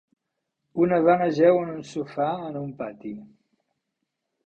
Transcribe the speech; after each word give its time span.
Una 0.85 0.99
dona 1.09 1.27
jeu 1.41 1.59
en 1.65 1.71
un 1.75 1.85
sofà 1.91 2.33
en 2.49 2.61
un 2.65 2.75
pati. 2.83 3.17